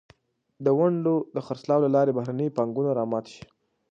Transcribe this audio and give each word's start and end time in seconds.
د 0.65 0.67
ونډو 0.77 1.15
د 1.35 1.37
خرڅلاو 1.45 1.83
له 1.85 1.89
لارې 1.95 2.15
بهرنۍ 2.17 2.47
پانګونه 2.57 2.91
را 2.97 3.05
مات 3.11 3.25
شي. 3.33 3.43